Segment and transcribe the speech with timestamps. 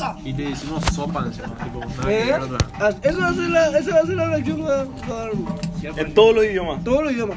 [0.00, 0.16] puta!
[0.24, 2.24] Y te hicimos sopa encima, tipo una ¿Eh?
[2.26, 2.58] que otra.
[2.80, 4.84] Ah, Esa va a ser la, esa va a ser la reacción que va a
[4.84, 6.82] dar En todos los idiomas.
[6.84, 7.36] todos los idiomas.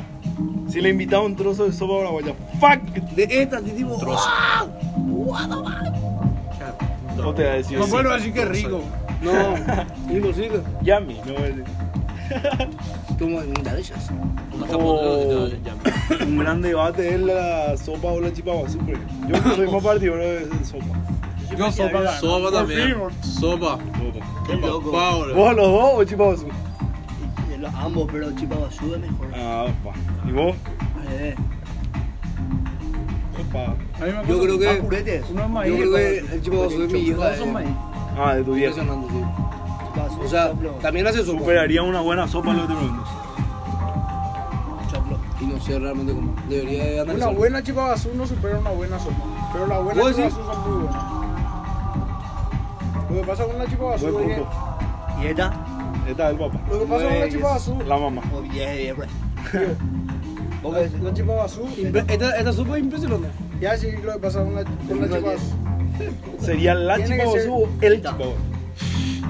[0.70, 2.94] Si le invitaba un trozo de sopa paraguaya, fuck.
[3.15, 3.96] De esta, de tipo.
[3.97, 4.23] Trozo.
[4.28, 4.65] ¡ah!
[4.97, 7.18] What the fuck?
[7.18, 7.78] ¿Cómo te va a decir?
[7.78, 8.81] No puedo decir que rico.
[9.21, 9.31] No,
[10.11, 10.61] imposible.
[10.81, 11.63] Yummy, no a decir.
[13.19, 13.53] Como en.
[13.59, 14.67] Una Oh.
[14.67, 16.25] japonesa que te llama.
[16.25, 18.98] Un gran debate es la sopa o la chipapa super.
[19.27, 20.17] Yo soy más partidario
[20.48, 20.85] de sopa.
[21.57, 22.20] Yo sopa gana.
[22.20, 22.95] Sopa Por también.
[22.95, 23.80] fin, Sopa.
[24.48, 25.36] Qué boludo.
[25.36, 26.48] ¿Vos los dos o?
[27.49, 29.27] De los ambos, pero Chipabazú es mejor.
[29.35, 29.91] Ah, pa.
[30.27, 30.55] ¿Y vos?
[31.12, 31.35] Eh,
[33.40, 33.63] Opa.
[33.66, 34.80] A mí me Yo creo que.
[34.82, 35.26] juguetes.
[35.32, 35.71] Uno es maíz.
[35.71, 37.35] Yo creo que el Chipabazú es mi hija.
[37.38, 37.52] Son eh.
[37.52, 37.70] maíz.
[38.18, 38.82] Ah, de tu vieja.
[38.82, 39.23] Impresionante, sí.
[40.23, 41.40] O sea, también hace sopa.
[41.40, 43.04] Superaría una buena sopa lo que te pregunto.
[45.41, 46.34] Y no sé realmente cómo.
[46.48, 49.18] Debería de Una buena chipabazú no supera una buena sopa.
[49.52, 50.34] Pero ¿Vos decís?
[50.34, 51.23] chipabazú son muy buenas.
[53.13, 54.44] Lo que pasa con la chipabazú Buen es que.
[55.23, 55.54] ¿Y esta?
[56.08, 56.60] Esta es el papá.
[56.71, 57.82] Lo que pasa con la chipabazú.
[57.88, 58.21] La mamá.
[58.34, 59.05] Oh, yeah, yeah, bro.
[60.62, 61.62] ¿Vos La, la chipabazú.
[61.77, 63.27] Impre- Esta, esta sopa es impresionante.
[63.62, 65.45] Ya sí lo que pasa con la, con la chipabazú.
[66.39, 68.23] Sería la Tiene chipapa ser- o el chipapa.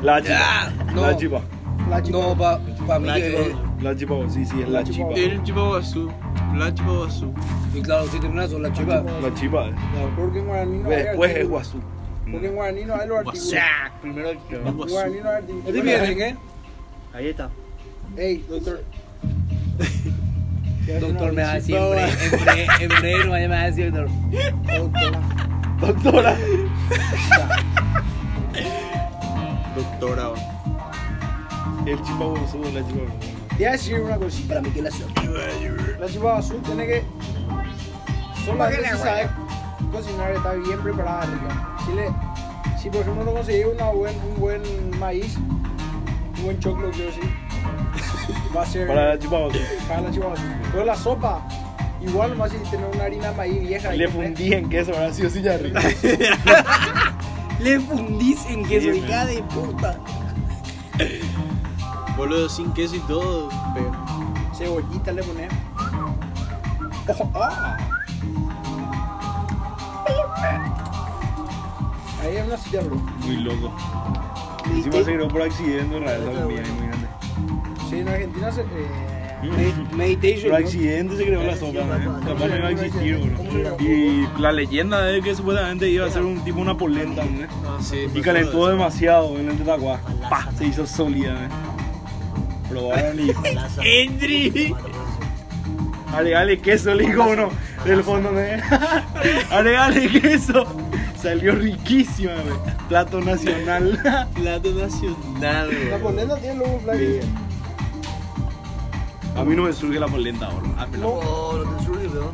[0.01, 0.71] La chipa.
[0.93, 1.01] No.
[1.01, 1.41] La chipa.
[1.89, 2.17] La chipa.
[2.19, 3.37] No, pa, pa mí La que.
[3.37, 5.09] chipa- La chipa, sí, sí, es la La chipa.
[5.09, 5.19] chipa.
[5.19, 6.09] El chipabazú.
[6.55, 7.33] La chipabazú.
[7.75, 9.03] Y claro, si tiene una chipa.
[9.21, 9.65] La chipa.
[9.67, 9.73] eh.
[10.15, 11.77] Porque en guaraní no hay Después es guazú.
[12.33, 13.53] Porque en guaraní no hay los artículos.
[14.01, 15.67] Primero el En guaraní no hay artículos.
[15.67, 16.35] ¿Este viene qué?
[17.13, 17.49] Ahí está.
[18.17, 18.83] Ey, doctor.
[20.99, 24.09] Doctor me va a decir, en breve, me va a decir, doctor.
[24.65, 25.21] Doctora.
[25.79, 26.35] Doctora.
[29.75, 30.33] Doctora.
[31.85, 33.05] El chipa la chipa.
[33.49, 34.47] Te voy a decir una cosita.
[34.49, 35.21] Para mí que la sopa.
[35.99, 37.03] La chipabazú tiene que.
[38.45, 39.29] Solamente si sabe
[39.91, 41.72] cocinar está bien preparada arriba.
[41.85, 42.09] Si, le,
[42.81, 47.29] si por ejemplo no conseguís una buen, un buen maíz, un buen choclo, quiero decir,
[48.55, 49.59] va a ser Para la chipa guazú.
[49.87, 50.43] para la chipabazú.
[50.71, 51.41] Pero la sopa,
[52.01, 53.91] igual nomás si tener una harina de maíz vieja.
[53.91, 55.79] Le y- fundí en queso, ahora sí o sí ya rico.
[57.59, 59.97] Le fundís en queso, Sí, hija de puta.
[62.17, 63.49] Boludo, sin queso y todo.
[63.73, 63.91] Pero.
[64.57, 65.51] Cebollita le pones.
[67.07, 67.77] Ojo, ah.
[72.23, 72.95] Ahí es una silla, bro.
[72.95, 73.75] Muy loco.
[74.65, 77.07] Encima se creó por accidente en realidad la comida, muy grande.
[77.89, 78.61] Sí, en Argentina se.
[78.61, 78.65] Eh.
[79.95, 80.51] Meditation.
[80.51, 80.65] Por ¿no?
[80.65, 82.19] accidente se creó la sopa, ¿no?
[82.21, 83.77] capaz no iba a existir, bro.
[83.79, 87.45] Y la leyenda es que supuestamente iba a ser un tipo una polenta, ¿no?
[87.67, 88.07] Ah, sí.
[88.13, 89.99] Y calentó demasiado en el tetacuá.
[90.29, 91.49] Pa, se hizo sólida, ¿eh?
[92.69, 93.31] Probaron y.
[93.83, 94.73] ¡Endri!
[96.13, 97.49] Agregale queso, le dijo uno
[97.83, 98.61] del fondo, ¿eh?
[99.51, 100.65] Agregale queso.
[101.23, 102.55] Salió riquísima, güey.
[102.89, 103.97] Plato nacional.
[104.35, 106.07] Plato nacional, La bro.
[106.09, 106.99] polenta tiene luego flaco.
[109.35, 110.75] A mí no me surge la polenta, bro.
[110.77, 112.31] Ah, No, no te surge, weón.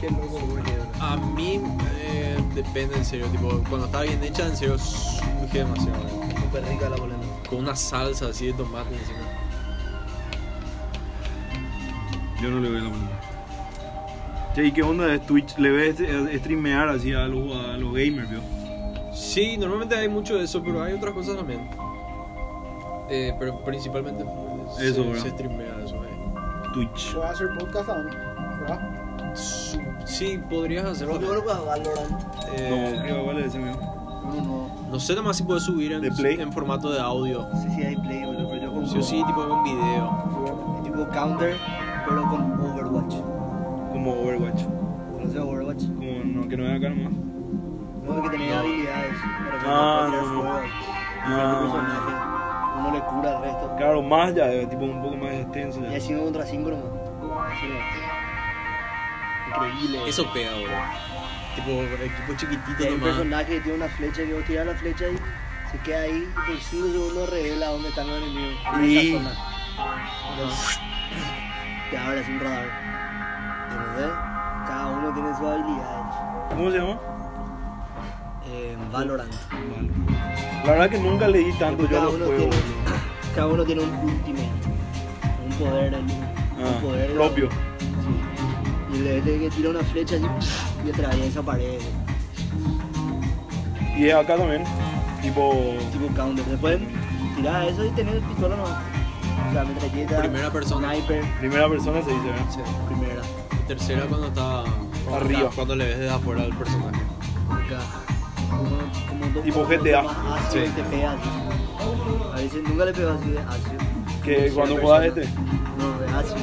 [0.00, 0.62] Qué loco, bro.
[1.00, 1.60] A mí
[2.00, 5.98] eh, depende en serio, tipo, cuando está bien hecha, en serio surge demasiado.
[6.04, 6.40] bro.
[6.40, 7.26] Súper rica la polenta.
[7.50, 9.18] Con una salsa así de tomate encima.
[12.40, 13.20] Yo no le veo la polenta.
[14.54, 15.56] Che, ¿y qué onda de Twitch?
[15.58, 18.40] ¿Le ves eh, streamear así a los, a los gamers, vio?
[19.12, 21.68] Sí, normalmente hay mucho de eso, pero hay otras cosas también.
[23.10, 25.22] Eh, pero principalmente pues, Eso, se, ¿verdad?
[25.22, 25.96] se streamea eso.
[26.04, 26.08] eh.
[26.74, 27.16] Twitch.
[27.22, 27.88] A hacer podcast.
[29.34, 31.18] Su- Sí, podrías hacerlo.
[31.20, 32.22] Valorant.
[32.56, 33.76] Eh, No, creo que vale ese mío.
[34.24, 34.70] No, no.
[34.90, 37.46] no sé nomás si puedes subir en, en formato de audio.
[37.62, 38.86] Sí, sí, hay play, boludo, pero yo como.
[38.86, 40.80] Sí o sí, tipo con video.
[40.82, 41.56] Tipo counter,
[42.08, 42.47] pero con.
[44.08, 44.62] Como Overwatch.
[45.12, 45.82] ¿Conoces Overwatch?
[45.96, 47.12] Como no, que no es acá nomás.
[47.12, 49.14] No, que tenía habilidades.
[49.66, 50.40] Ah, para tirar no, no.
[50.40, 52.14] fuego, diferentes personajes.
[52.78, 53.74] Uno le cura al resto.
[53.76, 55.96] Claro, más ya, eh, tipo un poco más extenso Y ya.
[55.98, 56.86] así contra 5 nomás.
[57.52, 57.78] Así no.
[59.68, 60.08] Increíble.
[60.08, 60.68] Eso pega, bro.
[61.56, 63.14] Tipo, equipo Y chiquitito hay un nomás.
[63.16, 65.16] personaje que tiene una flecha que vos tiras la flecha y
[65.70, 68.54] se queda ahí y por 5 segundos revela dónde están los enemigos.
[68.74, 69.32] En Y- esa zona.
[70.32, 70.80] Entonces,
[71.90, 72.87] te abre así un radar.
[74.66, 76.14] Cada uno tiene sus habilidades.
[76.50, 76.98] ¿Cómo se llama?
[78.46, 79.32] Eh, Valorant.
[80.64, 82.40] La verdad que nunca leí tanto yo cada, los uno juegos.
[82.50, 82.56] tiene,
[83.34, 84.48] cada uno tiene un ultimate.
[85.46, 86.04] Un poder, el-
[86.60, 87.48] Ah, un poder propio.
[87.50, 88.96] Sí.
[88.96, 90.26] Y le de que tira una flecha así
[90.86, 91.86] y atraviesa paredes.
[93.96, 94.64] Y es acá también.
[95.22, 95.52] Tipo.
[95.92, 96.44] Tipo counter.
[96.46, 96.78] Después
[97.36, 98.64] tirás eso y tenés pistola no.
[98.64, 100.18] O sea, metralleta.
[100.20, 100.92] Primera persona.
[100.94, 101.24] Sniper.
[101.40, 102.46] Primera persona se dice, ¿verdad?
[102.50, 103.22] Sí, primera.
[103.68, 104.64] Tercera cuando está
[105.04, 105.40] cuando Arriba.
[105.40, 107.00] está- Cuando le ves desde afuera al personaje.
[107.50, 107.80] Acá.
[109.44, 110.02] Tipo GTA.
[110.50, 110.60] Sí.
[110.74, 111.16] te pega.
[112.32, 113.78] A veces nunca le pego así de ácido.
[114.24, 115.06] Que cuando persona.
[115.06, 115.28] este.
[115.78, 116.36] No, de ácido.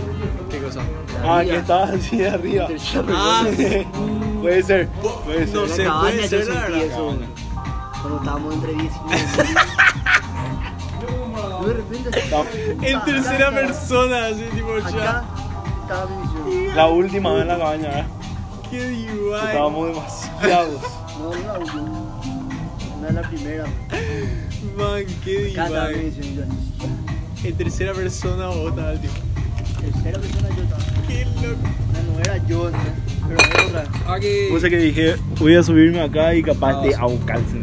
[0.50, 0.80] ¿Qué cosa?
[0.81, 0.88] De
[1.27, 2.68] Ah, que estabas así de arriba.
[3.10, 3.44] Ah,
[4.42, 5.56] puede ser, puede ser.
[5.56, 6.86] No sé, puede ser, la sentí verdad.
[6.86, 7.18] eso
[8.01, 8.98] cuando estábamos entre 10 y
[11.66, 12.10] de repente
[12.92, 15.24] En tercera persona, así tipo ya.
[16.75, 18.05] La última vez en la cabaña, ¿eh?
[18.71, 19.35] Qué divine.
[19.45, 20.81] Estábamos demasiados.
[21.19, 21.81] No, no la última.
[22.97, 23.69] Una de las primeras.
[24.77, 25.63] Man, qué yo.
[27.43, 29.13] En tercera persona vota al tipo.
[29.79, 30.83] Tercera persona yo estaba.
[31.07, 31.57] Qué loco.
[31.93, 32.77] No, no era yo, ¿no?
[33.27, 33.83] pero era otra.
[34.07, 34.47] Ah, que.
[34.51, 36.99] Puse que dije, voy a subirme acá y capaz de Ah.
[37.01, 37.61] ahogarse.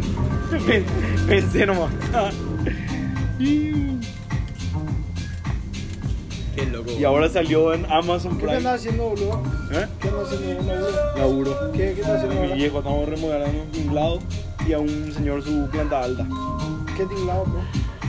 [0.67, 0.85] Pen-
[1.27, 1.91] Pensé nomás.
[6.55, 6.91] Qué loco.
[6.93, 8.99] Y ahora salió en Amazon ¿Qué te andas Prime.
[8.99, 9.43] haciendo, boludo?
[9.73, 9.87] ¿Eh?
[10.01, 11.73] ¿Qué andas haciendo, un laburo?
[11.73, 12.55] ¿Qué, qué estás haciendo Mi ahora?
[12.55, 14.19] viejo, estamos remodelando un tinglado
[14.69, 16.27] y a un señor su planta alta.
[16.97, 17.61] ¿Qué tinglado, bro?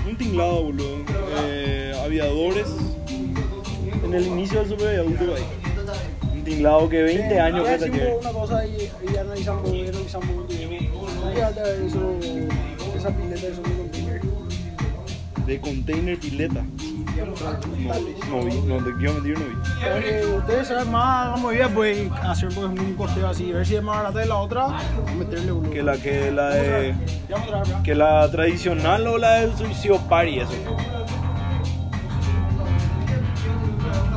[0.10, 0.98] Un tinglado, boludo.
[1.46, 2.68] Eh, aviadores.
[4.04, 5.44] En el inicio del superviadulto ahí.
[6.34, 10.30] Un tinglado que 20 años Ya que te una cosa y, y analizamos, y analizamos
[10.30, 11.08] un viejo.
[11.34, 12.20] Fíjate a ver eso,
[12.98, 14.22] esa pileta de sonido container.
[15.48, 16.66] De container pileta.
[17.88, 18.30] Tales.
[18.30, 20.02] No vi, no quiero mentir, no vi.
[20.02, 23.84] Que ustedes saben más la movida, pueden hacer pues, un costeo así, ver si es
[23.84, 24.68] más barata de la otra,
[25.18, 25.72] meterle boludo.
[25.72, 26.96] Que la que la de.
[27.34, 30.54] A Que la tradicional o la del suicidio party, eso.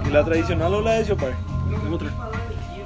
[0.04, 2.16] Que la tradicional o la de suicidio party.
[2.16, 2.26] A.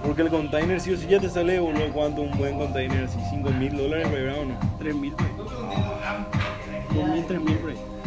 [0.02, 3.18] Porque el container sí o sí ya te sale, boludo, cuánto un buen container, así
[3.30, 4.58] 5 mil dólares, ¿verdad o no?
[4.80, 5.32] 3.000 por ahí.
[6.94, 7.99] 2.000, 3.000 por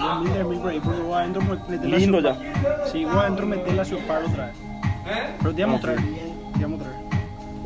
[0.00, 0.24] ahí.
[0.24, 2.38] 2.000, 3.000 por ahí, porque voy adentro meter la Lindo ciudad-
[2.92, 4.54] Sí, voy adentro meter la ciudad otra vez.
[5.38, 6.00] Pero te vamos a traer.
[6.00, 6.99] Te vamos a traer.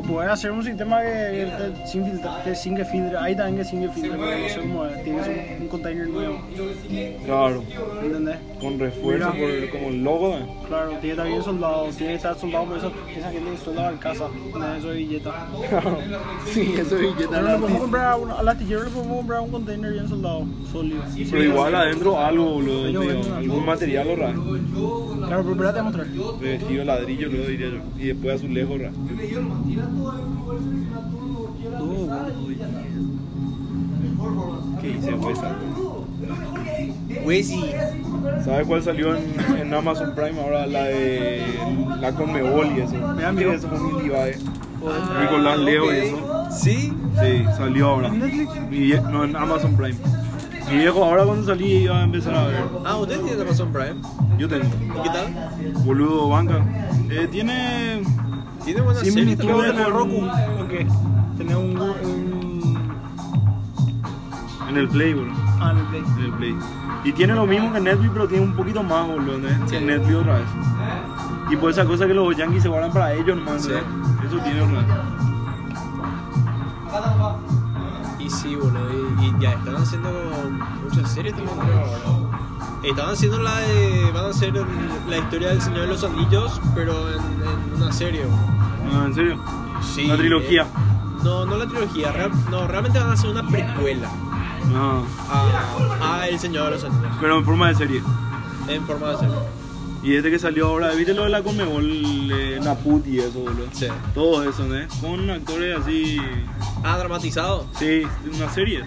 [0.07, 3.65] Puedes hacer un sistema que, que sin filtrar, que sin que filtre, ahí también que
[3.65, 5.03] sin que filtre, pero no sé cómo es.
[5.03, 6.41] Tienes un, un container nuevo,
[7.25, 7.63] Claro,
[8.03, 8.35] ¿entendés?
[8.61, 9.47] con refuerzo Mira.
[9.47, 10.45] por, como el logo, ¿eh?
[10.67, 12.87] Claro, tiene que estar bien soldado, tiene que estar soldado por esa,
[13.17, 14.77] esa gente que soldaba en casa, ¿entendés?
[14.77, 15.47] Eso de billeta.
[16.53, 17.27] sí, eso es billete.
[17.29, 20.45] Pero le podemos comprar a un, al astillero le podemos comprar un container bien soldado,
[20.71, 21.01] sólido.
[21.31, 24.43] Pero igual adentro algo, boludo, medio, venden algún material o raro.
[25.25, 26.07] Claro, pero espérate a mostrar.
[26.39, 27.79] Vestido ladrillo, luego diría yo.
[27.99, 28.93] Y después azulejo, raro.
[34.81, 35.15] ¿Qué hice.
[38.43, 39.23] ¿Sabes cuál salió en,
[39.59, 40.65] en Amazon Prime ahora?
[40.67, 41.41] La de
[41.99, 42.95] la Conmebol y eso.
[43.15, 43.51] Mira, amigo.
[43.51, 44.37] Eso muy diva, eh.
[45.21, 46.47] Nicolás Leo y eso.
[46.51, 46.93] ¿Sí?
[47.19, 48.09] Sí, salió ahora.
[48.09, 49.97] Mi no, en Amazon Prime.
[50.69, 52.63] Mi viejo ahora cuando salí iba a empezar a ver.
[52.85, 53.95] Ah, ¿usted tiene Amazon Prime?
[54.37, 54.65] Yo tengo.
[54.65, 55.73] ¿Y qué tal?
[55.83, 56.63] Boludo, banca.
[57.09, 58.01] Eh, tiene
[58.65, 59.83] Tiene buenas series similitudes también.
[59.83, 60.25] con Roku.
[60.63, 61.37] Ok.
[61.37, 61.79] Tenés un.
[61.79, 62.89] un...
[64.69, 65.35] En el Play, boludo.
[65.61, 66.03] Ah, en el Play.
[66.17, 66.55] En el Play.
[67.03, 69.37] Y tiene lo mismo que Netflix, pero tiene un poquito más, boludo.
[69.37, 69.47] ¿no?
[69.67, 69.75] Sí.
[69.75, 70.47] Que Netflix otra vez.
[71.51, 73.63] Y por esa cosa que los yankees se guardan para ellos, nomás.
[73.63, 73.69] Sí.
[73.69, 74.27] ¿no?
[74.27, 74.85] Eso tiene vez.
[78.17, 78.79] Y sí, boludo.
[79.21, 80.09] Y, y ya están haciendo
[80.83, 82.24] muchas series también, creo,
[82.85, 84.11] Están haciendo la de.
[84.13, 84.53] Van a hacer
[85.07, 88.23] la historia del Señor de los Anillos, pero en, en una serie.
[88.91, 89.43] No, en serio.
[89.95, 90.05] Sí.
[90.05, 90.61] Una trilogía.
[90.63, 90.65] eh,
[91.23, 92.11] no, no la trilogía.
[92.11, 94.09] real- no, realmente van a hacer una precuela
[94.71, 95.03] No.
[95.29, 97.11] a, a El Señor de los Anillos.
[97.19, 98.01] Pero en forma de serie.
[98.67, 99.35] En forma de serie.
[100.03, 103.65] Y desde que salió ahora, ¿viste lo de la Conmebol, eh, Naput y eso, boludo?
[103.73, 103.87] Sí.
[104.13, 104.75] Todo eso, ¿no?
[105.01, 106.21] Con actores así.
[106.83, 107.65] Ah, dramatizado.
[107.79, 108.85] Sí, una serie.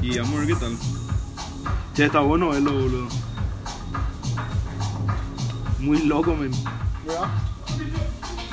[0.00, 0.76] Y vamos a ver qué tal.
[2.00, 3.08] Che, está bueno verlo, boludo.
[5.80, 6.50] Muy loco, men.
[7.06, 7.28] ¿Verdad?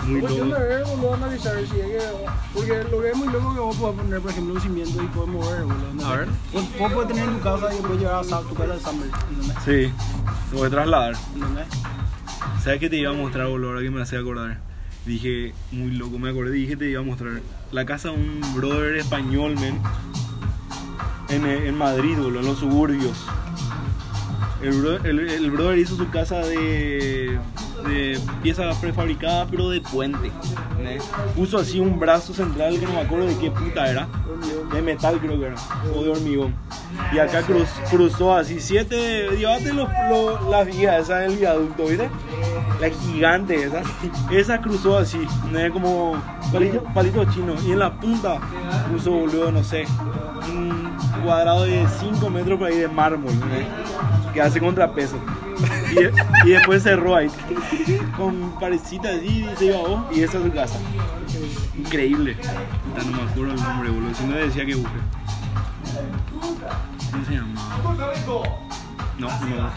[0.06, 0.68] Muy Cuestión de loco.
[0.68, 2.00] ver, boludo, analizar si es que.
[2.54, 5.06] Porque lo que es muy loco que vos podés poner, por ejemplo, un cimiento y
[5.08, 6.06] podés mover, boludo.
[6.06, 6.28] A ver.
[6.52, 9.10] Vos, vos podés tener en tu casa y después llevar a tu casa de Summer,
[9.30, 9.58] ¿entendés?
[9.64, 9.94] Sí,
[10.52, 11.16] lo voy a trasladar.
[11.34, 11.68] ¿Entendés?
[12.66, 13.70] ¿Sabes qué te iba a mostrar, boludo?
[13.70, 14.60] Ahora que me hace acordar.
[15.06, 17.40] Dije, muy loco, me acordé dije te iba a mostrar.
[17.72, 19.80] La casa de un brother español, men.
[21.38, 23.26] En, en Madrid, boludo, en los suburbios.
[24.62, 27.38] El, bro- el, el brother hizo su casa de,
[27.86, 30.32] de piezas prefabricadas, pero de puente.
[30.82, 30.98] ¿né?
[31.36, 34.08] Puso así un brazo central que no me acuerdo de qué puta era.
[34.74, 35.56] De metal creo que era.
[35.96, 36.56] O de hormigón.
[37.14, 39.30] Y acá cruz- cruzó así siete.
[39.38, 42.10] Llévate los, los- las vías esas del viaducto, ¿viste?
[42.82, 43.82] La gigante esa.
[44.32, 45.20] Esa cruzó así.
[45.52, 45.72] ¿no?
[45.74, 46.16] Como
[46.52, 47.54] palito, palito chino.
[47.66, 48.40] Y en la punta
[48.92, 49.86] puso, boludo, no sé.
[51.28, 53.34] Un cuadrado de 5 metros por ahí de mármol.
[53.38, 54.32] ¿no?
[54.34, 55.20] Que hace contrapeso.
[55.92, 57.28] Y, y después cerró ahí.
[58.16, 60.06] Con parecita así y se iba a vos.
[60.16, 60.80] Y esa es su casa.
[61.78, 62.36] Increíble.
[62.36, 64.14] Puta, No me acuerdo el nombre, boludo.
[64.16, 64.98] Si no decía que busque.
[67.12, 67.62] ¿Cómo se llama?
[69.20, 69.70] No, no,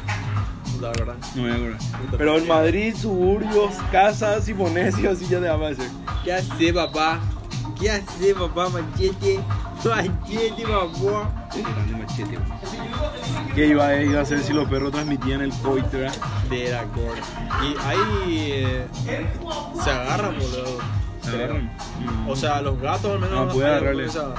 [0.81, 1.15] La verdad.
[1.35, 1.77] no me acuerdo.
[2.17, 5.91] Pero en Madrid, suburbios, casas, simonesios y ya te va a decir.
[6.23, 7.19] ¿Qué hace, papá?
[7.81, 8.69] ¿Qué hace, papá?
[8.69, 9.41] Machete.
[9.85, 11.40] Machete, papá.
[11.53, 12.39] Grande machete.
[13.55, 16.15] ¿Qué iba, a- iba a hacer si los perros transmitían el coito, verdad?
[16.49, 17.21] De la corte.
[17.63, 18.87] Y ahí eh,
[19.83, 20.79] se agarran, boludo.
[21.23, 21.71] ¿Se agarran?
[22.27, 22.31] No.
[22.33, 23.49] O sea, los gatos al menos.
[23.51, 24.07] Ah, puede hay agarrarle.
[24.09, 24.35] que agarran.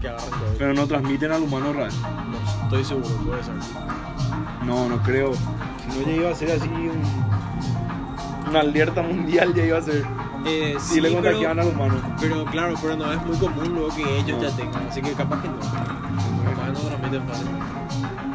[0.00, 0.54] Que todo.
[0.58, 1.90] Pero no transmiten al humano real.
[2.30, 3.54] No estoy seguro, puede ser.
[4.64, 5.32] No, no creo.
[5.34, 7.02] Si no, ya iba a ser así un,
[8.50, 10.04] una alerta mundial, ya iba a ser.
[10.44, 11.94] Eh, Si le pero- contagiaban al humano.
[12.20, 14.48] Pero claro, pero no es muy común luego que ellos No.
[14.48, 15.56] ya tengan, así que capaz que no.
[17.10, 17.46] Transmiten fácil.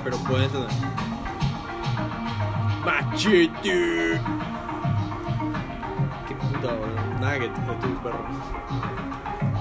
[0.04, 0.68] Pero pueden tener.
[2.86, 4.22] Machete.
[6.28, 7.02] Qué puta, boludo.
[7.20, 8.26] Nugget de tu perro.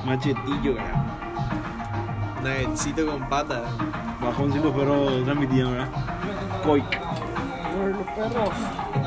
[0.04, 1.04] Machetillo, carajo.
[2.42, 3.64] Nuggetcito con pata.
[4.22, 5.88] Bajón si los perros transmitían, ¿verdad?
[6.64, 7.00] Coic.
[7.80, 8.50] Los perros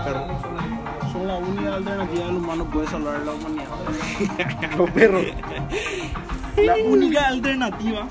[0.04, 0.28] Perro.
[1.12, 3.68] son la única alternativa del humano puede salvar a la humanidad.
[4.78, 5.26] Los perros.
[6.58, 8.08] La única alternativa.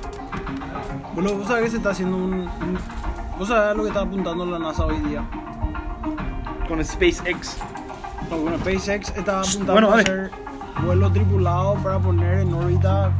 [1.14, 2.78] Bueno, vos sabés que se está haciendo un, un-
[3.38, 5.22] Vos sabés lo que está apuntando la NASA hoy día.
[6.68, 7.58] Con SpaceX.
[8.30, 10.30] No, bueno, SpaceX está apuntando Bueno, a hacer
[10.84, 13.10] vuelo tripulado para poner en órbita.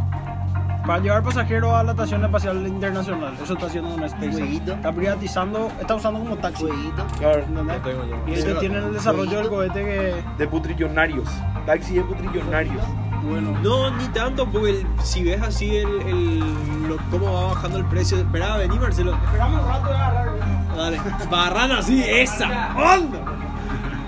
[0.86, 3.34] Para llevar pasajeros a la Estación Espacial Internacional.
[3.42, 4.36] Eso está haciendo una SpaceX.
[4.38, 4.72] Jueguito.
[4.72, 6.64] Está privatizando, está usando como taxi.
[6.64, 7.06] Jueguito.
[7.18, 7.38] Claro.
[7.40, 7.76] ¿Entendés?
[7.76, 8.16] No tengo yo.
[8.26, 10.24] Y ellos tienen el desarrollo del cohete que.
[10.38, 11.28] De putrillonarios.
[11.66, 12.82] Taxi de putrillonarios.
[13.22, 13.56] Bueno.
[13.62, 17.84] No, ni tanto, porque el- si ves así el, el, lo- cómo va bajando el
[17.86, 18.18] precio.
[18.18, 19.14] Espera, vení Marcelo.
[19.24, 20.32] Esperamos un rato de agarrar.
[20.76, 21.00] Dale.
[21.30, 22.70] Barran así, esa.
[22.76, 23.18] ¡Onda!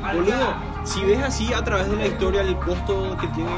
[0.03, 0.55] Boludo,
[0.85, 3.51] si ves así a través de la historia el costo que tiene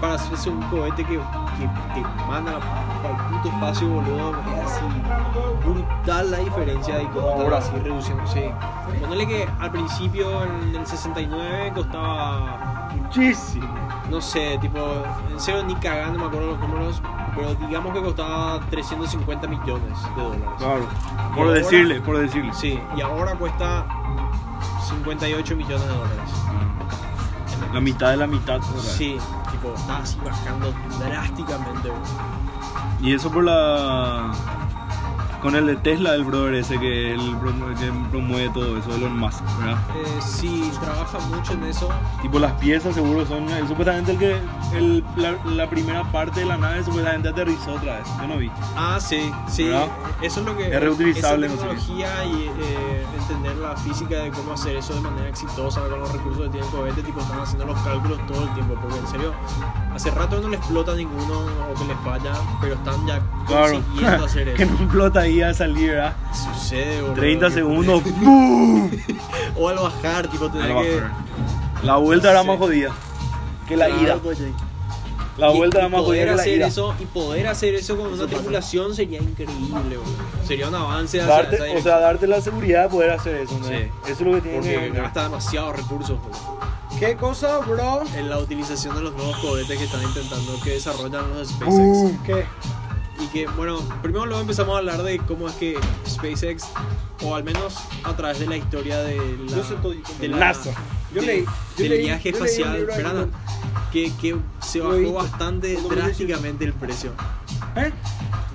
[0.00, 4.84] para hacerse un cohete que, que te manda para el puto espacio, boludo, es así
[5.66, 8.52] brutal la diferencia de cómo está así reduciéndose.
[9.00, 13.66] Ponele que al principio, en el 69, costaba Muchísimo.
[14.10, 14.78] No sé, tipo,
[15.30, 17.02] en serio ni cagando me acuerdo los números,
[17.34, 20.44] pero digamos que costaba 350 millones de dólares.
[20.58, 20.86] Claro.
[21.34, 22.52] Por ahora- decirle, por decirle.
[22.54, 23.86] Sí, y ahora cuesta
[24.88, 26.30] 58 millones de dólares.
[27.72, 28.60] La mitad de la mitad.
[28.60, 28.80] sea.
[28.80, 29.18] Sí,
[29.50, 31.88] tipo, está así bajando drásticamente.
[31.88, 31.98] bro.
[33.00, 34.30] Y eso por la.
[35.44, 39.42] Con el de Tesla, el brother ese que, promueve, que promueve todo eso, Elon Musk,
[39.58, 39.76] ¿verdad?
[39.94, 41.90] Eh, sí, trabaja mucho en eso.
[42.22, 43.46] Tipo las piezas seguro son.
[43.50, 44.40] él supuestamente el que.
[44.74, 48.06] el- la, la primera parte de la nave supuestamente aterrizó otra vez.
[48.22, 48.50] Yo no vi.
[48.74, 49.64] Ah, sí, sí.
[49.64, 49.88] ¿Verdad?
[50.22, 50.74] Eso es lo que.
[50.74, 51.74] Es reutilizable, Esa no sé qué.
[51.76, 56.12] tecnología y eh, entender la física de cómo hacer eso de manera exitosa con los
[56.12, 58.74] recursos que tiene el cohete, tipo, están haciendo los cálculos todo el tiempo.
[58.80, 59.32] Porque en serio,
[59.94, 63.72] hace rato no le explota ninguno o que le falla, pero están ya Claro.
[63.82, 64.72] consiguiendo hacer que eso.
[64.72, 66.14] no explota ahí a salir, ¿verdad?
[66.32, 67.14] Sucede, boludo.
[67.14, 68.02] 30 que- segundos.
[68.20, 68.90] ¡boom!
[69.56, 71.02] O al bajar, tipo, tener que.
[71.82, 72.90] La vuelta era más jodida
[73.68, 74.16] que la Claro, ida.
[75.36, 76.66] La Y- vuelta y más poder la hacer ida.
[76.68, 78.28] eso y poder hacer eso con una pasa.
[78.36, 80.02] tripulación sería increíble, boludo.
[80.46, 83.58] Sería un avance hacia Darte, esa o sea, darte la seguridad de poder hacer eso.
[83.58, 83.66] ¿no?
[83.66, 83.74] Sí.
[83.74, 85.00] Eso es lo que tiene Porque que.
[85.00, 86.58] gasta demasiados recursos boludo,
[87.00, 88.02] ¿Qué cosa, bro?
[88.16, 91.72] en la utilización de los nuevos cohetes que están intentando, que desarrollan los SpaceX.
[91.72, 92.22] Boom.
[92.24, 92.44] ¿Qué?
[93.20, 95.76] Y que, bueno, primero luego empezamos a hablar de cómo es que
[96.06, 96.64] SpaceX,
[97.24, 97.74] o al menos
[98.04, 99.94] a través de la historia de la, Yo sé todo.
[100.20, 100.70] de la- NASA.
[101.14, 103.26] Yo de- leí- yo del leí- viaje yo espacial, espera,
[103.92, 105.12] que, que se bajó visto.
[105.14, 107.12] bastante Cuando me drásticamente el precio.
[107.76, 107.92] ¿Eh?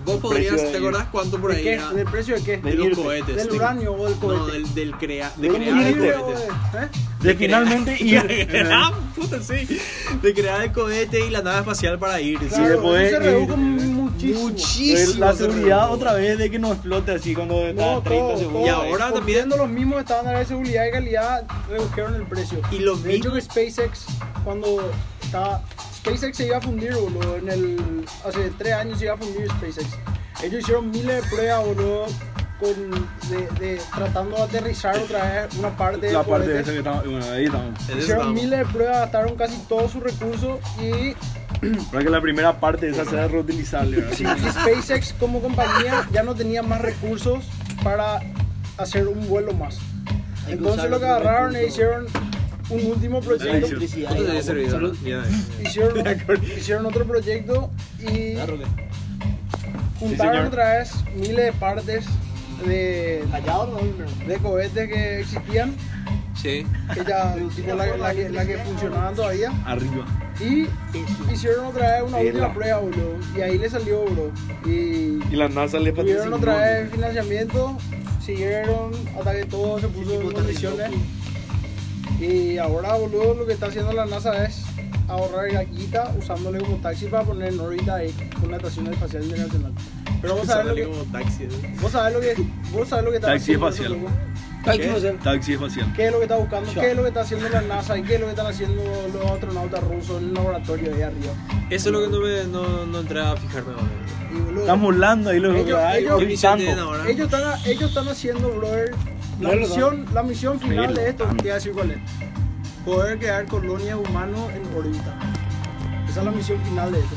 [0.06, 1.74] Vos El podrías, precio de- ¿te acordás cuánto por ¿De ahí qué?
[1.74, 1.90] era?
[1.94, 2.58] ¿Del precio de qué?
[2.58, 3.04] De de los irte.
[3.04, 3.36] cohetes.
[3.36, 4.52] ¿Del de- uranio o del No, cohete?
[4.52, 6.42] del, del crea, de Del crear el ¿Libre o cohete.
[6.42, 6.90] de- ¿eh?
[7.22, 8.50] De finalmente ir.
[8.72, 9.80] Ah, puta, sí.
[10.22, 12.40] De crear el cohete y la nave espacial para ir.
[12.40, 13.22] Sí, Claro, de poder se ir.
[13.22, 13.58] redujo
[14.28, 14.50] muchísimo.
[14.50, 15.26] Muchísimo.
[15.26, 18.28] la se seguridad otra vez de que no explote así cuando está No, a 30
[18.28, 18.64] todo, segundos.
[18.64, 18.66] todo.
[18.66, 22.60] Y ahora también- los mismos estándares de seguridad y calidad, redujeron el precio.
[22.72, 23.42] Y los De hecho, que.
[23.42, 24.06] SpaceX,
[24.44, 25.64] cuando estaba.
[25.98, 27.38] SpaceX se iba a fundir, boludo.
[27.38, 29.88] En el, hace tres años se iba a fundir SpaceX.
[30.44, 32.06] Ellos hicieron miles de pruebas, boludo.
[32.60, 32.74] Con,
[33.30, 37.06] de, de- tratando de aterrizar otra vez una parte La parte de esa que estamos.
[37.06, 37.80] Bueno, ahí estamos.
[37.98, 41.16] Hicieron miles de pruebas, gastaron casi todos sus recursos y
[41.92, 43.98] Para que la primera parte de esa sea reutilizable.
[43.98, 44.14] ¿verdad?
[44.16, 47.46] Sí, y SpaceX como compañía ya no tenía más recursos
[47.84, 48.20] para
[48.78, 49.80] hacer un vuelo más.
[50.48, 52.08] Entonces lo que agarraron e hicieron
[52.70, 53.84] un último proyecto.
[53.84, 54.98] Hicieron,
[56.58, 58.36] hicieron otro proyecto y
[60.00, 62.06] juntaron otra vez miles de partes
[62.66, 63.24] de
[64.42, 65.76] cohetes que existían
[66.42, 66.66] Sí.
[66.96, 69.52] ella, tipo la, la que, la que funcionaba todavía.
[69.66, 70.06] Arriba.
[70.40, 70.68] Y
[71.34, 73.18] hicieron otra vez una última prueba, boludo.
[73.36, 74.32] Y ahí le salió, bro.
[74.66, 76.36] Y Y la NASA le tuvieron patrocinó.
[76.38, 77.78] otra vez el financiamiento,
[78.26, 80.92] siguieron hasta que todo se puso en condiciones.
[82.20, 84.64] Y ahora, boludo, lo que está haciendo la NASA es
[85.08, 89.74] ahorrar gaquita usándole como taxi para poner en órbita ahí con la Estación Espacial Internacional.
[90.22, 91.44] Pero vos sabés lo que, taxi.
[91.44, 91.50] ¿eh?
[91.82, 92.36] vos sabés lo que,
[92.72, 93.98] vos sabés lo que está Taxi espacial.
[94.66, 95.00] Ese loco.
[95.02, 95.24] ¿Qué?
[95.24, 95.94] Taxi espacial.
[95.96, 96.72] ¿Qué es lo que está buscando?
[96.74, 97.98] ¿Qué es lo que está haciendo la NASA?
[97.98, 101.02] ¿Y qué es lo que están haciendo los astronautas rusos en el laboratorio de ahí
[101.04, 101.34] arriba?
[101.70, 104.60] Eso es lo que no me no, no entré a fijarme ahora.
[104.62, 107.00] Están volando ahí los Ellos- ellos- ¿Qué misión tienen orbitando.
[107.00, 107.10] ahora?
[107.12, 108.92] ellos, están, ellos están haciendo, brother,
[109.40, 111.98] la No, misión, la misión final de esto, te voy a decir cuál es.
[112.86, 115.16] Poder crear colonias humanos en órbita.
[116.10, 117.16] Esa es la misión final de esto.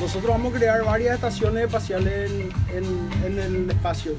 [0.00, 4.12] Nosotros vamos a crear varias estaciones espaciales en, en, en el espacio.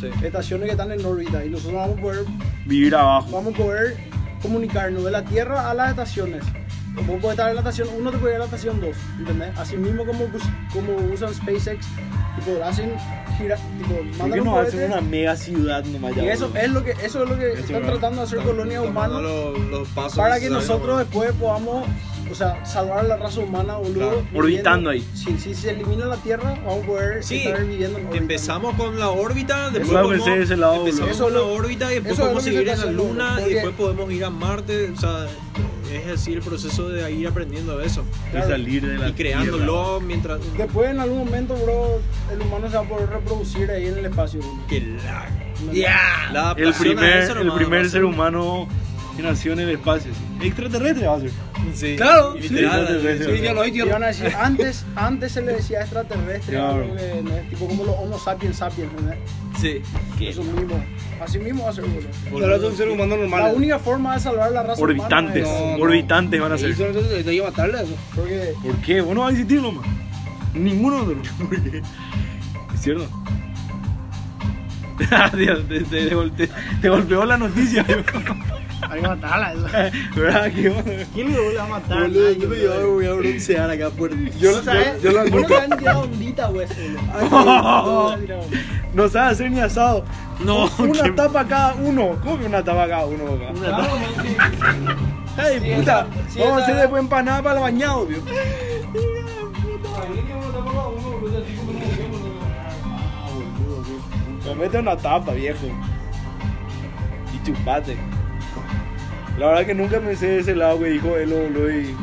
[0.00, 0.08] Sí.
[0.24, 1.44] Estaciones que están en órbita.
[1.44, 2.24] Y nosotros vamos a poder
[2.66, 3.28] Vivir abajo.
[3.30, 3.96] vamos a poder
[4.42, 6.42] comunicarnos de la Tierra a las estaciones.
[7.06, 9.56] Vos podés estar en la estación 1, te puedes ir a la estación 2, ¿entendés?
[9.56, 10.26] Así mismo como,
[10.72, 11.86] como usan SpaceX,
[12.36, 12.92] tipo, hacen
[13.38, 16.24] gira, tipo, ¿Por mandan no cohete, hacen una mega ciudad nomás ya?
[16.24, 18.84] y eso es lo que, eso es lo que están es tratando de hacer colonias
[18.84, 20.98] humanas los, los pasos para que nosotros ¿no?
[20.98, 21.86] después podamos,
[22.30, 23.94] o sea, salvar a la raza humana, boludo.
[24.10, 25.06] Claro, orbitando ahí.
[25.14, 28.98] Si, si se elimina la Tierra, vamos a poder Sí, estar viviendo en empezamos con
[28.98, 31.24] la órbita, después Eso podemos- ese lado, empezamos boludo.
[31.24, 33.74] con la Eso órbita y después eso podemos seguir en la luna y porque- después
[33.74, 35.26] podemos ir a Marte, o sea,
[35.92, 40.00] es así el proceso de ir aprendiendo de eso De salir de la y creándolo
[40.00, 42.00] mientras Después en algún momento, bro,
[42.32, 44.66] el humano se va a poder reproducir ahí en el espacio, boludo.
[44.68, 45.28] que la
[45.72, 46.30] Ya.
[46.32, 48.66] La El primer, eso el primer ser- humano
[49.20, 50.12] que nació en el espacio.
[50.12, 50.46] sí.
[50.46, 51.30] Extraterrestre va a ser.
[51.74, 51.96] Sí.
[51.96, 52.64] Claro, sí, sí,
[54.38, 56.86] antes, antes se le decía extraterrestre, Claro.
[57.22, 59.12] no es tipo como los Homo sapiens sapiens, ¿no?
[59.60, 59.82] Sí.
[60.20, 60.82] Eso mismo.
[61.20, 62.60] Así mismo va a ser, boludo.
[62.60, 65.44] Son seres humanos La única forma de salvar la raza Orbitantes.
[65.44, 65.82] humana es- No, no.
[65.84, 66.70] Orbitantes van a ser.
[66.70, 67.94] entonces hay que matarle a eso.
[68.16, 69.00] Porque ¿Por qué?
[69.02, 69.86] Vos no vas a existir nomás.
[70.54, 71.14] Ninguno de.
[71.38, 71.78] ¿Por qué?
[72.74, 73.06] ¿Es cierto?
[75.36, 77.84] Dios, te, te, te te- te golpeó la noticia.
[78.90, 79.52] Hay que matarla.
[79.52, 79.66] eso.
[80.16, 80.50] ¿Verdad?
[81.14, 82.00] ¿Quién le vuelve a matar?
[82.02, 82.90] Boludo, yo me boludo.
[82.92, 85.02] voy a broncear acá por Yo, ¿No sabes?
[85.02, 86.66] yo, yo nunca- te han tirado ondita, güey.
[88.94, 90.04] No sabe hacer ni asado.
[90.44, 92.16] No, Una qué- tapa cada uno.
[92.22, 93.24] ¿Cómo que una tapa cada uno?
[93.34, 93.88] acá?
[95.36, 96.06] Ay, puta.
[96.28, 98.18] sí, Vamos a hacer después empanada para el bañado, tío.
[104.54, 105.66] Me mete una tapa, viejo.
[107.34, 107.96] Y chupate.
[109.38, 111.70] La verdad que nunca pensé de ese lado que dijo boludo.
[111.70, 111.94] Y...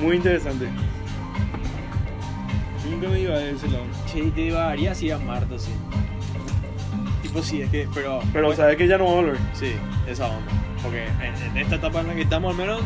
[0.00, 0.68] Muy interesante.
[2.90, 3.84] Nunca me iba de ese lado.
[4.06, 5.72] Che, te llevaría así a Marte, sí.
[7.22, 8.20] Tipo, sí, es que, pero.
[8.32, 9.38] Pero sabes que ya no va a volver.
[9.52, 9.72] Sí,
[10.08, 10.52] esa onda.
[10.82, 12.80] Porque en, en esta etapa en la que estamos, al menos,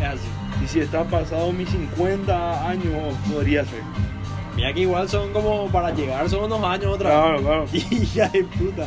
[0.00, 0.28] es así.
[0.62, 3.80] Y si está pasado mis 50 años, podría ser.
[4.56, 7.66] Mira que igual son como para llegar, son unos años otra Claro, claro.
[7.72, 7.92] vez.
[7.92, 8.86] Hija de puta.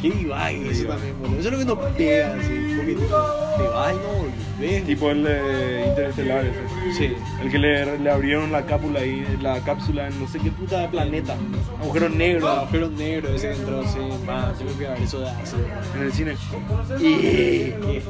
[0.00, 1.38] Qué divague eso también, boludo.
[1.40, 2.63] Eso es lo que nos pega, así.
[2.84, 3.16] Porque tipo,
[3.56, 4.84] te vas y no volvés.
[4.84, 6.94] Tipo el de Interestelar, ese.
[6.96, 7.14] Sí.
[7.42, 10.80] El que le, le abrieron la cápsula ahí, la cápsula en no sé qué puta
[10.80, 11.36] de planeta.
[11.80, 13.98] Agujero negro El agujero negro ese que entró, sí.
[14.26, 15.56] Man, tengo que ver eso de hace.
[15.96, 16.36] en el cine.
[16.36, 18.04] Fuerte.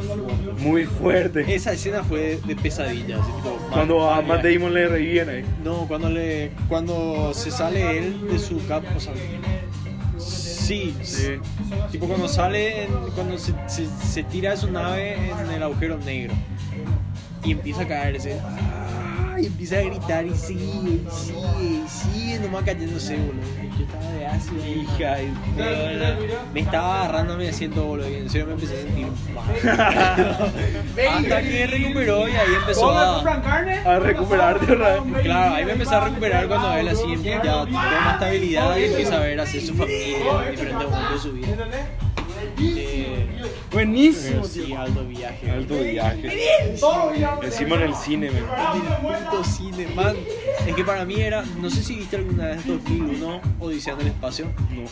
[0.59, 1.55] Muy fuerte.
[1.55, 3.51] Esa escena fue de, pesadilla, así tipo.
[3.51, 5.45] man, Cuando a Matt Damon le reviven ahí.
[5.63, 9.13] No, cuando le cuando se sale él de su cap, o sea,
[10.65, 11.27] sí, Sí.
[11.93, 15.99] tipo cuando sale, en- cuando se, se, se tira de su nave en el agujero
[15.99, 16.35] negro
[17.45, 18.41] y empieza a caerse.
[19.39, 23.43] Y empieza a gritar y sigue, y sigue, y sigue nomás cayéndose, boludo.
[23.79, 26.39] Yo estaba de ácido, Hija de puta.
[26.53, 30.53] me estaba agarrando mi asiento, boludo, y en serio me empecé a sentir mal.
[31.17, 33.21] Hasta que recuperó y ahí empezó a...
[33.85, 35.23] A recuperarte otra vez.
[35.23, 39.21] Claro, ahí me empecé a recuperar cuando él así ya toma estabilidad y empieza a
[39.21, 41.57] ver hacer su familia en diferentes momentos de su vida.
[43.85, 45.51] Buenísimo, sí, alto viaje.
[45.51, 46.75] Alto viaje.
[47.43, 48.83] Encima en el cine, man.
[49.31, 50.17] Puto cine, man.
[50.67, 54.07] Es que para mí era, no sé si viste alguna vez 2001 Odisea en el
[54.09, 54.47] espacio.
[54.71, 54.85] No.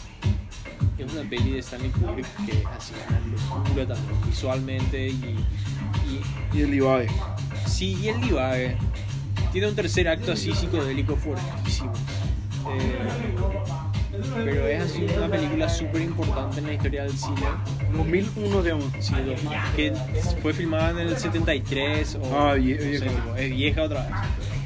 [1.03, 5.37] Es una peli de Stanley Kubrick que hacía una locura también visualmente y,
[6.07, 7.09] y Y el Ibai.
[7.67, 8.77] Sí, y el divague
[9.53, 11.93] tiene un tercer acto así psicodélico fuertísimo.
[12.71, 12.99] Eh,
[14.35, 17.41] pero es así una película súper importante en la historia del cine.
[17.93, 18.85] 2001, digamos.
[19.01, 19.41] Sí, dos-
[19.77, 19.93] que
[20.43, 23.07] fue filmada en el 73 o Ah, vie- no sé, vieja.
[23.07, 24.13] tipo, es vieja otra vez.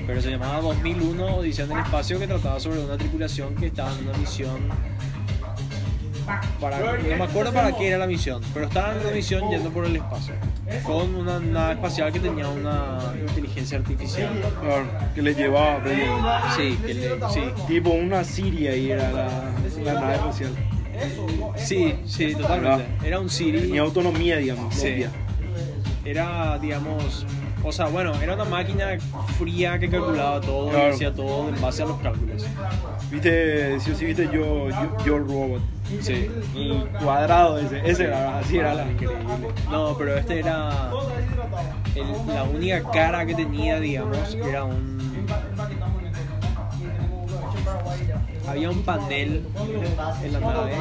[0.06, 3.92] Pero se llamaba 2001 Odisea en el espacio que trataba sobre una tripulación que estaba
[3.98, 4.56] en una misión
[6.60, 9.70] para, no me acuerdo para qué era la misión, pero estaban en una misión yendo
[9.70, 10.34] por el espacio
[10.82, 14.30] con una nave espacial que tenía una inteligencia artificial.
[15.14, 15.80] Que les llevaba.
[16.56, 19.28] Sí, que le- sí, Tipo una Siria y era la,
[19.84, 20.50] la nave espacial.
[21.56, 22.86] sí, sí, totalmente.
[23.04, 23.60] Era un Siri.
[23.60, 24.74] Tenía autonomía, digamos.
[24.74, 25.04] Sí.
[26.04, 27.26] Era, digamos,
[27.64, 28.86] o sea, bueno, era una máquina
[29.38, 32.44] fría que calculaba todo y hacía todo en base a los cálculos.
[33.10, 35.60] Viste, sí o sí, viste yo, yo, yo Robot.
[36.00, 36.28] Sí.
[36.56, 38.90] El cuadrado ese, ese era, así era la.
[38.90, 39.24] Increíble.
[39.70, 40.90] No, pero este era.
[41.94, 44.96] el- la única cara que tenía, digamos, era un.
[48.48, 49.44] Había un panel
[50.22, 50.72] en la nave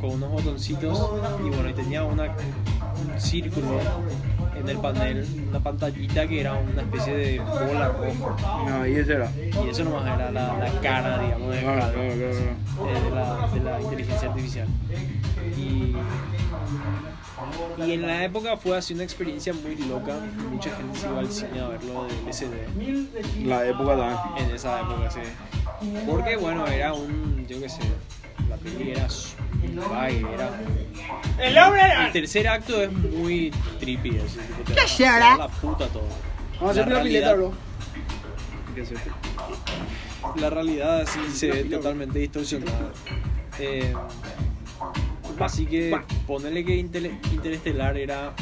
[0.00, 1.10] con unos botoncitos
[1.44, 3.78] y bueno, y tenía una, un círculo
[4.58, 8.64] en el panel, una pantallita que era una especie de bola roja.
[8.68, 9.30] No, y ese era.
[9.36, 12.90] Y eso nomás era la, la cara, digamos, de, claro, claro, claro.
[12.90, 14.68] eh, de, la, de la inteligencia artificial.
[15.56, 15.94] Y,
[17.78, 20.14] y en la época fue así una experiencia muy loca.
[20.50, 23.46] Mucha gente se iba al cine a verlo del SD.
[23.46, 24.48] La época también.
[24.48, 25.20] En esa época, sí.
[26.08, 27.46] Porque, bueno, era un.
[27.46, 27.82] Yo qué sé.
[28.48, 29.06] La peli era.
[29.74, 30.50] Su- Ay, era.
[31.38, 31.82] El hombre.
[32.06, 34.18] El tercer acto es muy trippy.
[34.18, 36.08] Así, tipo, te va- la puta todo.
[36.56, 37.52] Vamos a hacer La una pileta, realidad- bro.
[38.74, 39.10] ¿Qué es esto?
[40.36, 42.90] la realidad así se ve totalmente distorsionada.
[43.58, 43.94] Eh,
[45.38, 48.32] así que ponerle que Intel- Interestelar era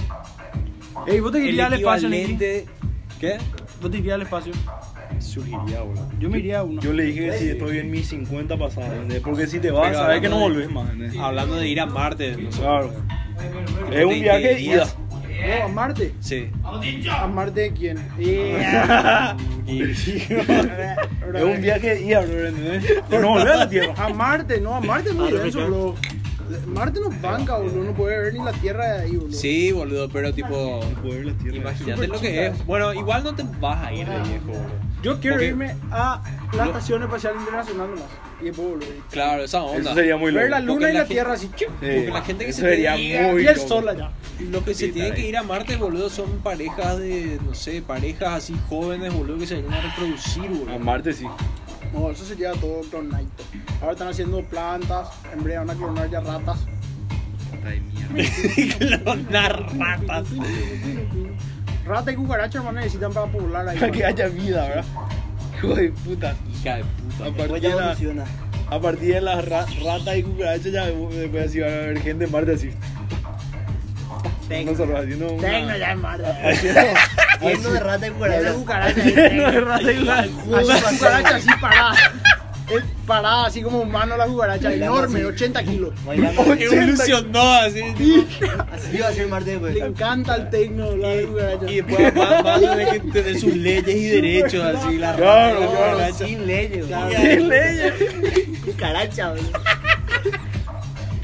[1.06, 2.22] Ey, vos te el irías al espacio, Nicky?
[2.34, 2.66] equivalente.
[3.20, 3.38] ¿Qué?
[3.82, 4.52] Vos te irías al espacio.
[5.34, 6.08] Surgiría, boludo.
[6.20, 6.80] Yo me iría a uno.
[6.80, 9.20] Yo le dije que si estoy en mis 50 pasados, ¿entendés?
[9.20, 11.20] Porque si te vas, Pero sabes que no hablando de- volvés más, ¿entendés?
[11.20, 12.50] Hablando de ir a Marte, no.
[12.50, 12.92] Claro.
[13.92, 14.86] Es un viaje de ida.
[15.58, 16.14] No, a Marte.
[16.20, 16.46] Sí.
[17.10, 17.98] ¿A Marte de quién?
[19.66, 19.82] Y-
[21.34, 23.94] Es un viaje de ida, bro, no volvés a la Tierra.
[23.96, 25.94] A Marte, no, a Marte es muy denso, bro.
[26.66, 27.85] Marte no banca, boludo.
[27.85, 29.33] No puede ver ni la Tierra de ahí, boludo.
[29.38, 30.80] sí, boludo, pero tipo.
[31.02, 31.57] Poder ver la Tierra.
[31.57, 32.66] Imagínate lo que es.
[32.66, 34.94] Bueno, igual no te vas a ir de viejo, boludo.
[35.02, 36.22] Yo quiero Porque- irme a
[36.54, 38.07] la Lo- Estación Espacial Internacional nomás.
[38.40, 38.88] Y después volver.
[39.11, 39.78] Claro, esa onda.
[39.90, 40.40] Eso sería muy loco.
[40.40, 41.50] Ver la Porque luna y la la gente- Tierra así.
[41.57, 43.68] Sí, porque la gente que eso se sería dedica- muy Y el loco.
[43.68, 44.11] sol allá.
[44.50, 47.83] Los que se Sí, tienen que ir a Marte, boludo, son parejas de, no sé,
[47.83, 50.78] parejas así jóvenes, boludo, que se van a reproducir, A boludo.
[50.78, 51.26] Marte sí.
[51.94, 53.44] No, eso sería todo clonadito.
[53.80, 55.09] Ahora están haciendo plantas.
[55.33, 56.59] En breve van a clonar ya ratas.
[57.50, 58.98] Puta de mierda.
[59.04, 60.26] Clonar ratas.
[61.87, 63.78] Rata y cucaracha, hermano, necesitan para poblar ahí.
[63.78, 64.85] Para que haya vida, ¿verdad?
[65.57, 66.35] Hijo de puta.
[66.52, 67.26] Hija de puta.
[67.26, 68.26] A partir de, la-
[68.70, 72.24] a partir de las ra- ratas y cucarachas ya después así va a haber gente
[72.24, 72.70] en Marte así.
[74.48, 75.48] Una...
[75.48, 76.26] Tecno ya Marte.
[76.26, 76.80] Haciendo,
[77.42, 78.52] Lleno de rata y cucaracha.
[78.54, 79.02] cucaracha.
[79.04, 80.74] Lleno de rata y cucaracha.
[80.74, 81.94] Así cucaracha así parada.
[82.74, 84.72] Es parada así como humano la cucaracha.
[84.72, 85.26] Enorme, así.
[85.26, 85.92] 80 kilos.
[86.07, 87.83] Evolucionó así.
[88.72, 89.74] Así va a ser Marte después.
[89.74, 91.70] Le encanta el tecno, la cucaracha.
[91.70, 95.22] Y después va, va a tener que tener sus leyes y derechos, así, la rata.
[95.68, 96.14] claro.
[96.14, 96.87] Sin leyes.
[96.87, 97.92] Sin leyes.
[98.64, 99.50] Cucaracha, boludo.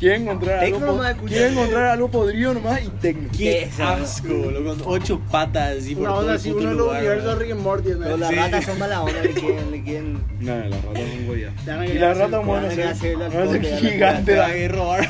[0.01, 3.29] Quieren encontrar algo, nomás quieren encontrar algo podrido nomás y tecno.
[3.37, 3.93] Qué boludo.
[4.03, 6.79] asco, boludo, con ocho patas así por Una todo onda el puto uno de los
[6.87, 7.43] lugar, universos de boludo.
[7.43, 7.91] Rick and Morty.
[7.91, 7.99] ¿no?
[8.01, 8.35] Pero las Sí.
[8.37, 10.25] ratas son mala onda, le quieren, le quieren.
[10.41, 11.53] No, las ratas son goya.
[11.87, 14.73] Y las ratas van a ser, la van a la gigantes.
[14.73, 15.09] Robar.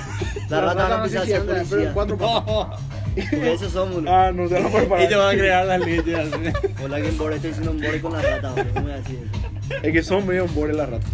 [0.49, 2.81] Las ratas van a no ser si andan, pero en cuatro patas.
[3.31, 4.13] Porque esos son, boludo.
[4.13, 5.05] Ah, no se van a preparar.
[5.05, 6.05] Y te van a crear las leyes.
[6.83, 8.75] Hola, Game Boy, estoy diciendo un bore con las ratas, boludo.
[8.75, 9.77] ¿Cómo voy a decir eso?
[9.87, 11.11] Es que son medio embores las ratas.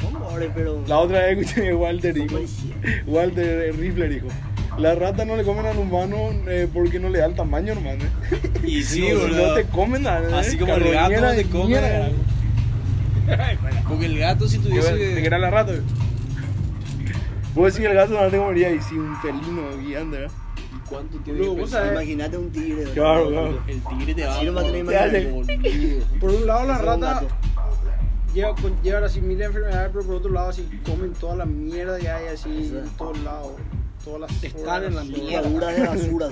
[0.00, 0.84] Son bores, pero.
[0.86, 2.36] La otra vez escuché que Walter dijo.
[3.06, 4.28] Walter eh, Rifler dijo,
[4.78, 8.04] las ratas no le comen al humano eh, porque no le da el tamaño, hermano.
[8.64, 9.48] Y sí, no, boludo.
[9.48, 10.38] No te comen nada.
[10.38, 11.66] Así eh, como el gato no te come.
[11.66, 12.10] mierda.
[13.88, 15.72] Porque el gato si ¿Te tuviese te querés la rata?
[17.54, 20.32] Vos decís que el gato no te comería y si un felino guiando, ¿verdad?
[20.56, 21.92] ¿Y cuánto tiene que pesar?
[21.92, 22.84] Imagínate un tigre.
[22.94, 23.62] Claro, claro.
[23.66, 26.20] El tigre te va Así a.
[26.20, 26.86] Por un lado, las Ese
[28.42, 32.08] con- llevan así mil enfermedades, pero por otro lado, así comen toda la mierda que
[32.08, 33.52] hay así en todos lados.
[34.04, 35.48] Todas las Están en la mierda.
[35.72, 36.28] De basura.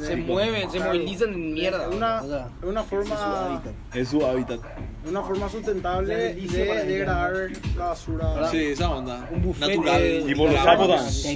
[0.00, 1.86] Se mueven, se movilizan en mierda.
[1.88, 3.72] Es una, O sea, es una ese es su forma hábitat.
[3.94, 4.60] Es su hábitat.
[5.08, 7.32] Una forma sustentable de para degradar
[7.76, 8.50] la basura.
[8.50, 9.28] Sí, esa onda.
[9.32, 10.00] Un buffet Natural.
[10.00, 11.26] de- Y por los sapos.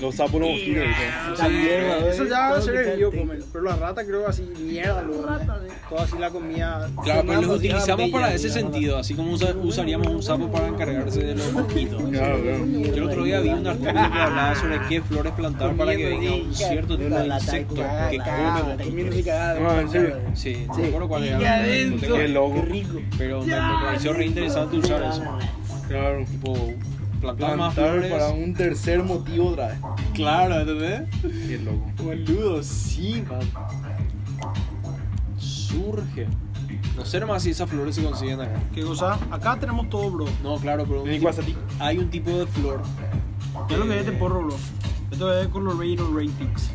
[0.00, 0.50] Los sapos los
[1.40, 3.44] a ver, Eso ya va todo a ser el en comen.
[3.52, 5.02] Pero las ratas creo así mierda.
[5.88, 6.88] Toda así la comida.
[7.02, 10.68] Claro, pero los Sonamos utilizamos para ese sentido, así como usa- usaríamos un sapo para
[10.68, 12.02] encargarse de los mosquitos.
[12.10, 12.66] Claro, claro.
[12.66, 16.06] Yo el otro día vi un artículo que hablaba sobre qué flores plantar para que
[16.08, 17.74] venga un cierto tipo de insecto
[18.10, 18.20] que.
[18.20, 18.70] Ah.
[20.34, 21.38] Sí, no me acuerdo cuál era.
[21.38, 22.54] no Qué loco.
[22.54, 22.99] Qué rico.
[23.18, 25.22] Pero me, me pareció re interesante usar eso.
[25.88, 26.24] Claro.
[26.24, 26.54] Tipo,
[27.20, 28.10] plantar más flores.
[28.10, 29.78] para un tercer motivo otra vez.
[30.14, 31.02] Claro, ¿entendés?
[31.22, 31.90] Qué loco.
[32.02, 33.40] Boludo, sí, man.
[35.38, 36.26] Surge.
[36.96, 38.60] No sé nomás si esas flores se consiguen acá.
[38.74, 39.18] ¿Qué cosa?
[39.30, 40.26] Acá tenemos todo, bro.
[40.42, 41.30] No, claro, pero un tipo-
[41.78, 42.82] hay un tipo de flor.
[43.68, 44.56] Ya lo que es este porro, bro.
[45.10, 46.72] Esto es Colorado Ratings.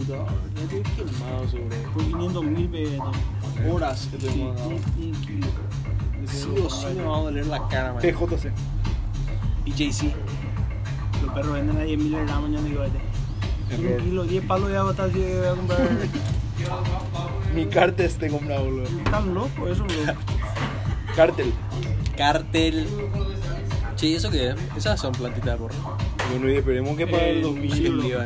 [0.00, 3.04] De puta, no estoy quemado sobre Por 500 mil pesos.
[3.70, 5.46] horas que te un, un kilo.
[6.26, 8.02] Sí o sí me va a doler la cara, man.
[8.02, 8.50] PJC.
[9.66, 10.14] Y Jay-Z.
[11.22, 12.98] Los perros venden a 10 mil gramos, mañana digo este.
[13.74, 14.00] Error.
[14.00, 15.88] Un kilo, 10 palos ya va a estar si voy a comprar.
[17.54, 18.84] Mi cartel te comprado, boludo.
[18.84, 19.84] Están locos eso.
[21.16, 21.52] Cartel.
[22.16, 22.86] Cartel.
[23.96, 24.56] Che, ¿y eso qué es?
[24.76, 25.74] Esas son plantitas de porro.
[26.30, 28.16] Bueno, y esperemos que para el Eh, 2000.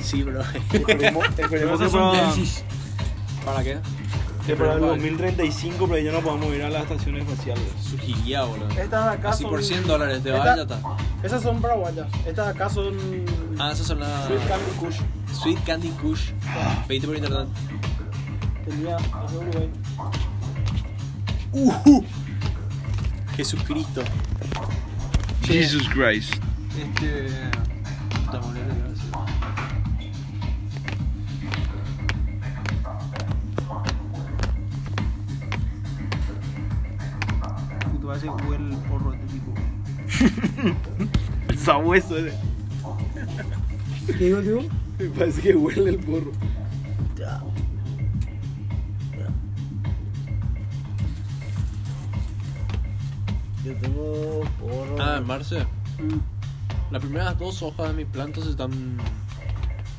[0.00, 0.40] Sí, bro.
[0.72, 2.64] Esperemos, esperemos que son para, jerseys.
[3.44, 3.78] ¿Para qué?
[4.48, 7.64] que para el 2035 pero ya no podamos ir a las estaciones espaciales.
[7.82, 8.70] Sugiría, boludo.
[8.70, 9.50] Estas de acá Así son...
[9.50, 10.80] por 100 dólares te va Esta- y ya está.
[11.22, 12.06] Esas son paraguayas.
[12.26, 12.94] Estas de acá son...
[13.58, 14.26] Ah, esas son las.
[14.26, 14.96] Sweet Candy Kush.
[15.42, 16.30] Sweet Candy Kush.
[16.88, 17.48] 20 por internet.
[18.64, 18.96] Tenía...
[19.36, 19.70] Uruguay.
[21.52, 22.02] Uh,
[23.36, 24.02] Jesucristo.
[25.42, 26.34] Jesus Christ.
[26.78, 27.28] Este.
[28.24, 28.60] Puta madre,
[38.16, 39.52] te iba a decir, huele el porro de tipo.
[41.48, 42.36] El sabueso ese.
[44.06, 44.62] ¿Qué digo, tío?
[44.98, 46.32] Me parece que huele el porro.
[53.64, 54.96] Yo tengo porro.
[54.98, 55.66] Ah, Marce.
[56.90, 58.96] Las primeras dos hojas de mi planta se están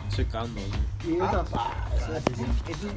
[0.09, 0.59] secando.
[1.03, 1.11] ¿sí?
[1.11, 1.49] ¿Y estas?
[2.67, 2.89] Eso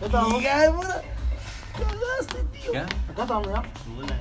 [1.73, 2.73] Cagaste, tío.
[2.73, 2.79] ¿Qué?
[2.79, 3.63] Acá estamos, ¿ya?
[3.99, 4.17] Hola.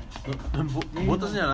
[1.06, 1.50] ¿Vos te señalás?